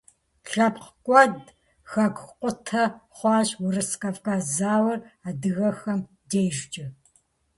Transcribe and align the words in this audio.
ЛъэпкъкӀуэд, 0.51 1.35
хэкукъутэ 1.91 2.83
хъуащ 3.17 3.49
Урыс-Кавказ 3.63 4.43
зауэр 4.57 4.99
адыгэхэм 5.27 5.99
дежкӀэ. 6.29 6.85